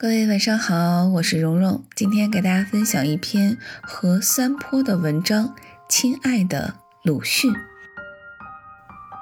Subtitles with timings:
[0.00, 5.56] 各位晚上好，我是蓉蓉，今天给大家分享一篇和三坡的文章。
[5.88, 7.52] 亲爱的鲁迅，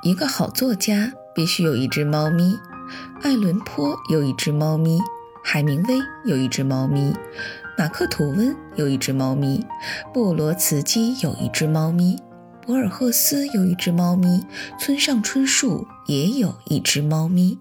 [0.02, 2.58] 一个好作家必须有一只猫咪。
[3.22, 5.00] 爱伦坡有一只猫咪，
[5.42, 7.14] 海明威有一只猫咪，
[7.78, 9.64] 马克吐温有一只猫咪，
[10.12, 12.18] 布罗茨基有一只猫咪，
[12.66, 14.44] 博尔赫斯有一只猫咪，
[14.78, 17.58] 村上春树也有一只猫咪。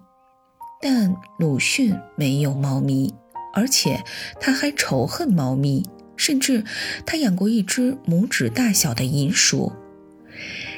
[0.81, 3.13] 但鲁迅没有猫咪，
[3.53, 4.03] 而且
[4.39, 5.83] 他还仇恨猫咪，
[6.15, 6.63] 甚至
[7.05, 9.71] 他养过一只拇指大小的银鼠。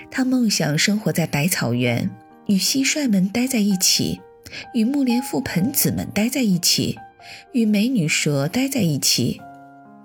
[0.09, 2.09] 他梦想生活在百草园，
[2.45, 4.21] 与蟋蟀们待在一起，
[4.73, 6.97] 与木莲覆盆子们待在一起，
[7.51, 9.41] 与美女蛇待在一起。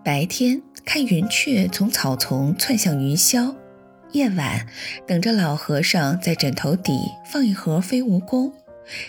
[0.04, 3.54] 白天看云雀从草丛窜向云霄，
[4.10, 4.66] 夜晚
[5.06, 6.92] 等着老和尚在枕头底
[7.24, 8.52] 放一盒飞蜈蚣。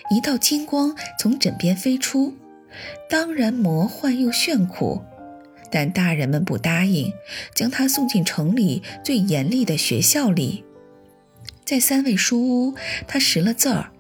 [0.09, 2.36] 一道金光从枕边飞出，
[3.09, 5.04] 当然魔幻又炫酷，
[5.72, 7.13] 但大人们不答应，
[7.55, 10.63] 将他送进城里最严厉的学校里。
[11.65, 12.76] 在三味书屋，
[13.07, 13.91] 他识了字儿，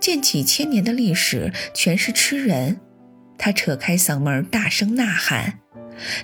[0.00, 2.80] 见几千年的历史全是吃人。
[3.38, 5.60] 他扯开嗓门大声呐喊，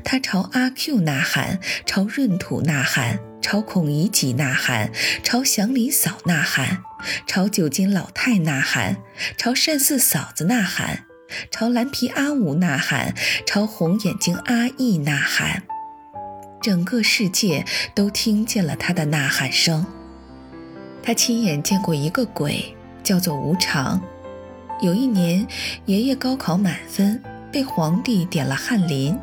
[0.05, 3.19] 他朝阿 Q 呐喊，朝闰土呐喊。
[3.43, 4.91] 朝孔乙己呐喊，
[5.23, 6.83] 朝祥林嫂呐喊，
[7.27, 8.97] 朝九斤老太呐喊，
[9.37, 11.05] 朝单四嫂子呐喊，
[11.51, 15.65] 朝蓝皮阿五呐喊，朝红眼睛阿义呐喊。
[16.63, 19.85] 整个世界都听见了他的呐喊声。
[21.03, 24.01] 他亲眼见过一个鬼，叫做无常。
[24.81, 25.47] 有一年，
[25.87, 27.21] 爷爷高考满分，
[27.53, 29.19] 被皇帝点了翰林；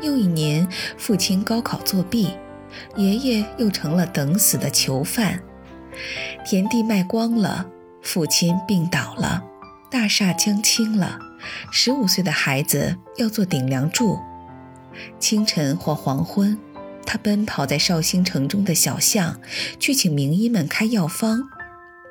[0.00, 2.30] 又一年，父亲高考作弊。
[2.96, 5.42] 爷爷又成了等死的囚犯，
[6.44, 7.66] 田地卖光了，
[8.02, 9.42] 父亲病倒了，
[9.90, 11.18] 大厦将倾了，
[11.70, 14.18] 十五岁的孩子要做顶梁柱。
[15.18, 16.58] 清晨或黄昏，
[17.04, 19.40] 他奔跑在绍兴城中的小巷，
[19.78, 21.44] 去请名医们开药方。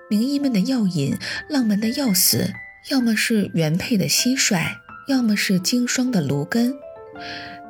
[0.07, 1.17] 名医们的药引
[1.49, 2.53] 浪漫的要死，
[2.89, 4.77] 要么是原配的蟋蟀，
[5.07, 6.75] 要么是经霜的芦根，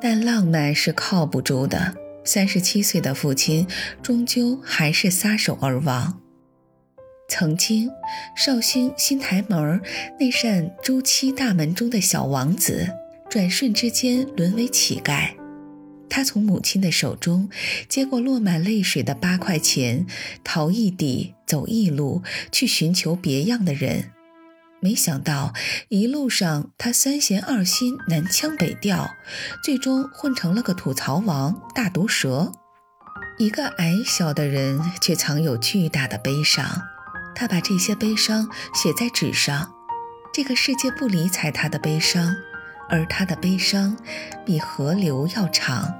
[0.02, 1.96] 但浪漫是靠不住的。
[2.26, 3.66] 三十七岁的父亲
[4.02, 6.20] 终究还是撒手而亡。
[7.30, 7.90] 曾经，
[8.36, 9.82] 绍兴新台门
[10.20, 12.90] 那扇朱漆大门中的小王子，
[13.30, 15.30] 转瞬之间沦为乞丐。
[16.08, 17.50] 他从母亲的手中
[17.90, 20.06] 接过落满泪水的八块钱，
[20.44, 22.22] 逃一底，走一路，
[22.52, 24.12] 去寻求别样的人。
[24.86, 25.52] 没想到
[25.90, 29.10] 一路上他三弦二心南腔北调，
[29.64, 32.52] 最终混成了个吐槽王大毒蛇。
[33.40, 36.84] 一个矮小的人却藏有巨大的悲伤，
[37.34, 39.72] 他把这些悲伤写在纸上。
[40.32, 42.36] 这个世界不理睬他的悲伤，
[42.88, 43.98] 而他的悲伤
[44.46, 45.96] 比河流要长。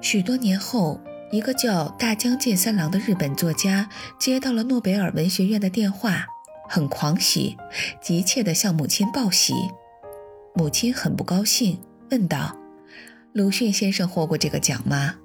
[0.00, 6.26] 许多年后，一个叫大江健三郎的日本作家接到了诺贝尔文学院的电话。
[6.72, 7.58] 很狂喜，
[8.00, 9.52] 急切地向母亲报喜。
[10.54, 11.78] 母亲很不高兴，
[12.10, 12.56] 问道
[13.34, 15.16] ：“鲁迅先生获过这个奖吗？”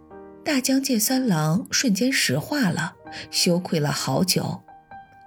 [0.43, 2.95] 大江健三郎瞬间石化了，
[3.31, 4.61] 羞愧了好久。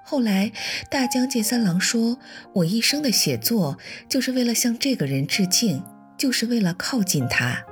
[0.05, 0.53] 后来，
[0.91, 2.19] 大江健三郎说
[2.53, 5.83] ：“我一生的写作就是为了向这个人致敬，
[6.19, 7.65] 就是为了靠近他。”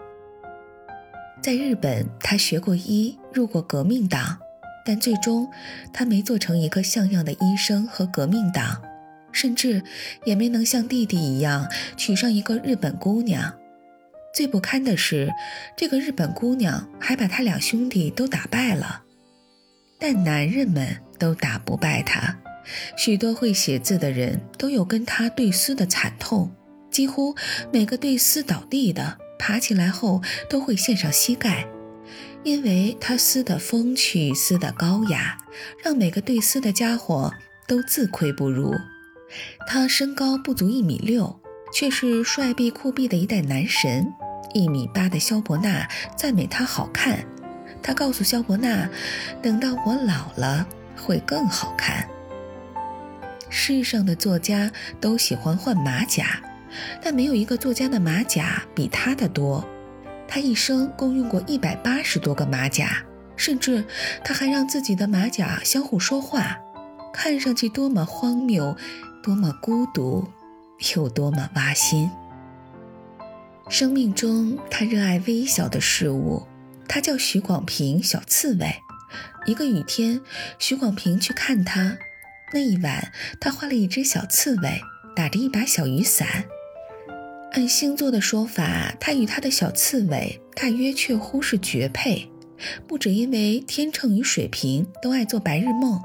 [1.43, 4.39] 在日本，他学过医，入过革命党。
[4.89, 5.47] 但最终，
[5.93, 8.81] 他没做成一个像样的医生和革命党，
[9.33, 9.83] 甚至
[10.25, 13.55] 也没能像弟弟一样娶上一个日本姑娘。
[14.33, 15.31] 最不堪的是，
[15.77, 19.03] 这个日本姑娘还把他两兄弟都打败了。
[19.99, 22.39] 但男人们都打不败他，
[22.97, 26.51] 许多会写字的人都有跟他对撕的惨痛，
[26.91, 27.37] 几乎
[27.71, 31.67] 每个对撕倒地的，爬起来后都会献上膝盖。
[32.45, 35.39] 因为他撕的风趣，撕的高雅，
[35.83, 37.35] 让每个对撕的家伙
[37.67, 38.75] 都自愧不如。
[39.67, 41.41] 他身高不足一米六，
[41.75, 44.07] 却是帅毙酷毙的一代男神。
[44.55, 45.87] 一米八的萧伯纳
[46.17, 47.23] 赞美他好看，
[47.83, 48.89] 他告诉萧伯纳，
[49.43, 52.09] 等到我老了会更好看。
[53.51, 54.71] 世上的作家
[55.01, 56.41] 都喜欢换马甲，
[57.03, 59.63] 但没有一个作家的马甲比他的多。
[60.29, 63.03] 他一生共用过一百八十多个马甲，
[63.35, 63.83] 甚至
[64.23, 66.59] 他还让自己的马甲相互说话，
[67.13, 68.77] 看上去多么荒谬，
[69.23, 70.29] 多么孤独，
[70.95, 72.11] 又多么挖心。
[73.71, 76.47] 生命中，他热爱微小的事物。
[76.87, 78.75] 他叫许广平，小刺猬。
[79.45, 80.21] 一个雨天，
[80.59, 81.99] 许广平去看他。
[82.53, 84.81] 那一晚，他画了一只小刺猬，
[85.15, 86.45] 打着一把小雨伞。
[87.53, 92.31] 按星座的说法，他与他的小刺猬大约确乎是绝配，
[92.87, 96.01] 不只因为天秤与水瓶都爱做白日梦，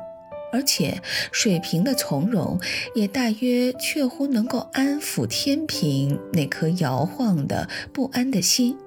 [0.53, 1.01] 而且
[1.31, 2.59] 水瓶的从容
[2.95, 8.77] 也大约确乎能够安抚天平那颗摇晃的不安的心。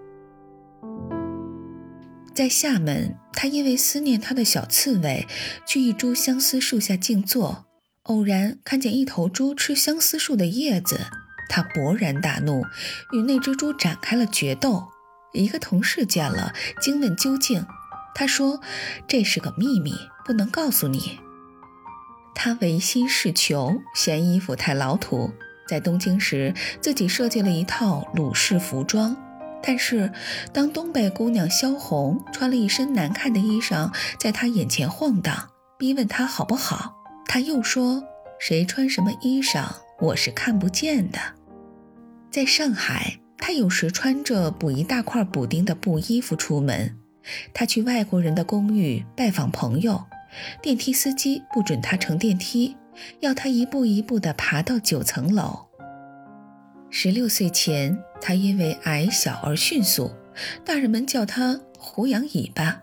[2.34, 5.26] 在厦门，他因为思念他的小刺猬，
[5.66, 7.66] 去一株相思树下静坐，
[8.04, 11.00] 偶然看见一头猪吃相思树的叶子。
[11.48, 12.62] 他勃然大怒，
[13.12, 14.88] 与那只猪展开了决斗。
[15.32, 17.66] 一个同事见了，惊问究竟。
[18.14, 18.60] 他说
[19.06, 19.94] ：“这是个秘密，
[20.24, 21.20] 不能告诉你。”
[22.34, 25.32] 他唯心是求，嫌衣服太老土，
[25.68, 29.16] 在东京时自己设计了一套鲁式服装。
[29.62, 30.12] 但是，
[30.52, 36.94] 当东北姑娘萧红穿了一身难看的衣裳，在他眼前晃荡，逼问他好不好，
[37.26, 38.02] 他又说
[38.40, 39.66] ：“谁穿什么衣裳，
[40.00, 41.18] 我是看不见的。”
[42.30, 46.96] 在上海，他有时穿着补一大块补丁的布衣服出门。
[47.52, 50.04] 他去外国人的公寓拜访朋友，
[50.62, 52.76] 电梯司机不准他乘电梯，
[53.20, 55.66] 要他一步一步地爬到九层楼。
[56.90, 60.12] 十六岁前，他因为矮小而迅速，
[60.64, 62.80] 大人们叫他“胡杨尾巴”。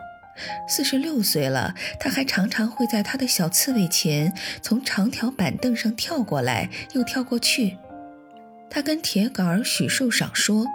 [0.68, 7.78] 四十六岁了，他还常常会在他的小刺猬前从长条板凳上跳过来，又跳过去。
[8.70, 10.66] 他跟铁杆许寿裳说：“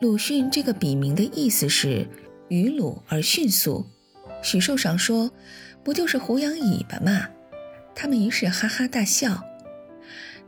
[0.00, 2.08] 鲁迅这个笔名的意思是
[2.48, 3.86] 于鲁而迅速。”
[4.42, 5.30] 许寿裳说
[5.84, 7.28] ：“不就是胡杨尾巴吗？”
[7.94, 9.44] 他们于是哈哈大笑。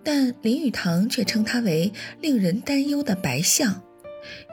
[0.02, 3.82] 但林语堂却称他为令人担忧的白象，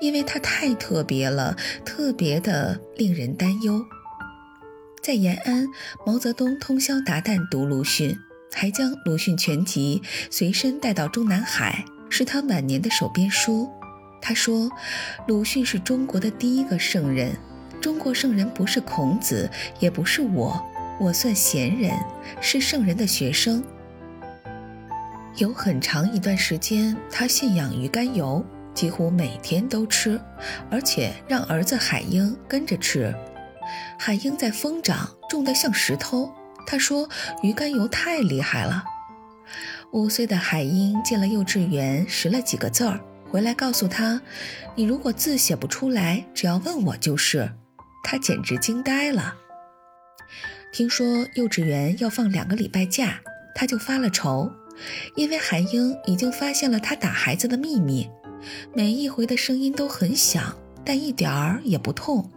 [0.02, 1.56] 因为他太特别了，
[1.86, 3.86] 特别的令人担忧。
[5.02, 5.68] 在延安，
[6.06, 8.16] 毛泽东通宵达旦读鲁迅，
[8.54, 10.00] 还将鲁迅全集
[10.30, 11.84] 随身带到中南海。
[12.08, 13.68] 是他晚年的手边书。
[14.22, 14.70] 他说
[15.28, 17.36] ：“鲁迅是中国的第一个圣人。
[17.80, 19.50] 中国圣人不是孔子，
[19.80, 20.62] 也不是我，
[21.00, 21.98] 我算贤人，
[22.40, 23.64] 是圣人的学生。”
[25.38, 28.46] 有很长一段时间，他信仰鱼肝油，
[28.76, 30.22] 几乎每天都吃，
[30.70, 33.16] 而且让儿子海英跟着吃。
[33.98, 36.32] 海英在疯长，重得像石头。
[36.66, 37.10] 他说
[37.42, 38.84] ：“鱼肝油太厉害了。”
[39.92, 44.22] 五岁的海英进了幼稚园，识了几个字儿，回来告诉他
[44.76, 47.52] ：“你如果字写不出来，只要问我就是。”
[48.04, 49.36] 他简直惊呆了。
[50.72, 53.20] 听说幼稚园要放两个礼拜假，
[53.54, 54.50] 他就发了愁，
[55.16, 58.10] 因为海英已经发现了他打孩子的秘密，
[58.74, 62.32] 每一回的声音都很响，但一点儿也不痛。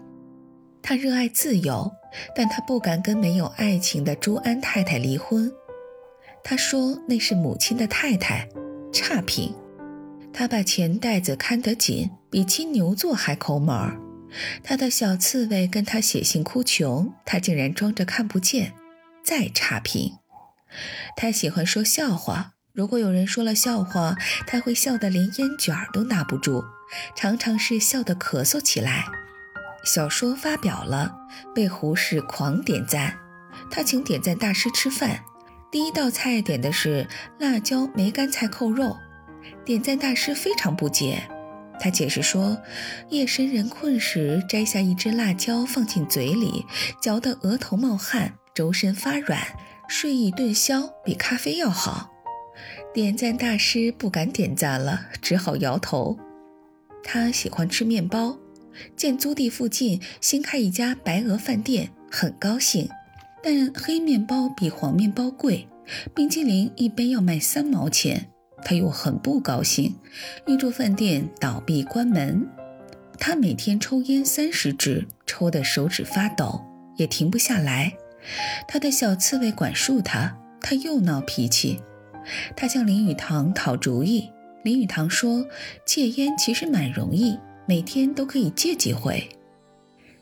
[0.87, 1.91] 他热爱自由，
[2.37, 5.51] 但他不敢跟没有爱情的朱安太太离婚。
[6.43, 8.47] 他说：“那是母亲的太太，
[8.93, 9.55] 差评。
[10.31, 13.99] 他把钱袋子看得紧，比金牛座还抠门儿。
[14.63, 18.75] 他的小刺猬跟他写信哭穷，他竟然装着看不见，
[19.25, 20.19] 再差评。
[21.17, 24.17] 他喜欢说笑话，如果有人说了笑话，
[24.47, 26.63] 他会笑得连烟卷都拿不住，
[27.17, 29.07] 常常是笑得咳嗽起来。
[29.85, 31.15] 小说发表了，
[31.55, 33.17] 被胡适狂点赞，
[33.71, 35.21] 他请点赞大师吃饭。”
[35.71, 37.09] 第一道菜点的是
[37.41, 38.97] 辣椒梅干菜扣肉，
[39.65, 41.23] 点赞大师非常不解。
[41.81, 42.57] 他解释说，
[43.11, 46.65] 夜深人困时摘下一只辣椒放进嘴里，
[47.03, 49.41] 嚼得额头冒汗，周身发软，
[49.89, 52.13] 睡意顿消，比咖啡要好。
[52.93, 56.17] 点赞大师不敢点赞了，只好摇头。
[57.03, 58.39] 他喜欢吃面包，
[58.97, 62.89] 见租地附近新开一家白鹅饭店，很高兴。
[63.43, 65.69] 但黑面包比黄面包贵，
[66.15, 68.29] 冰激凌一杯要卖三毛钱，
[68.65, 69.95] 他又很不高兴，
[70.47, 72.49] 预祝饭店倒闭关门。
[73.19, 76.65] 他每天抽烟三十支，抽得手指发抖，
[76.97, 77.93] 也停不下来。
[78.67, 81.81] 他的小刺猬管束他，他又闹脾气。
[82.57, 84.31] 他向林语堂讨主意，
[84.63, 85.47] 林语堂说
[85.85, 89.29] 戒烟其实蛮容易，每天都可以借几回。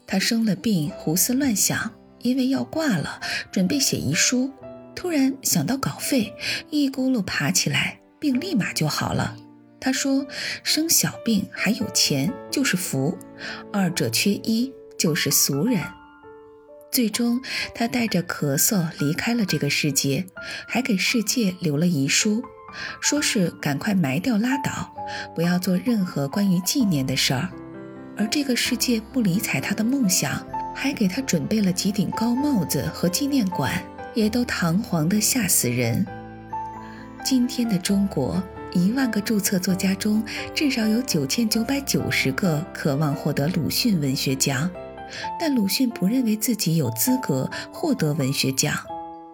[0.06, 1.92] 他生了病，胡思乱想。
[2.22, 3.20] 因为要挂了，
[3.50, 4.52] 准备写遗书，
[4.94, 6.32] 突然想到稿费，
[6.70, 9.36] 一咕噜爬起来，病立马就好了。
[9.80, 10.24] 他说
[10.62, 13.18] ：“生小病还有钱就是福，
[13.72, 15.82] 二者缺一就是俗人。”
[16.92, 17.42] 最终，
[17.74, 20.26] 他带着咳嗽离开了这个世界，
[20.68, 22.44] 还给世界留了遗书，
[23.00, 24.94] 说是赶快埋掉拉倒，
[25.34, 27.48] 不要做任何关于纪念的事儿。
[28.16, 30.44] 而这个世界不理睬他的梦想。
[30.74, 33.70] 还给他准备了几顶高帽子和纪念馆，
[34.14, 36.06] 也都堂皇的吓死人。
[37.22, 40.24] 今天的中国一万个注册作家中，
[40.54, 44.70] 至少有九千九百九十个渴望获得鲁迅文学奖，
[45.38, 48.74] 但鲁迅不认为自己有资格获得文学奖，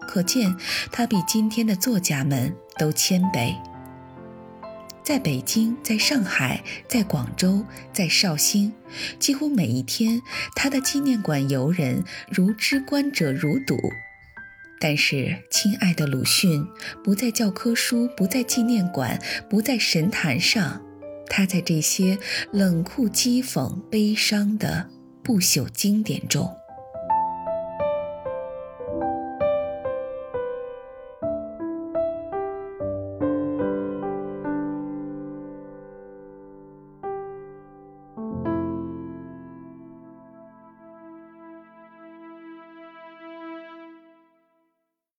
[0.01, 0.53] 可见
[0.91, 3.53] 他比今天的作家们都谦卑。
[5.03, 8.71] 在北京，在上海，在广州，在绍兴，
[9.19, 10.21] 几乎每一天，
[10.55, 13.75] 他的纪念馆游人如织，观者如堵。
[14.79, 16.65] 但是，亲爱的鲁迅，
[17.03, 19.19] 不在教科书，不在纪念馆，
[19.49, 20.81] 不在神坛上，
[21.27, 22.17] 他在这些
[22.51, 24.89] 冷酷、讥讽、悲伤的
[25.23, 26.58] 不朽经典中。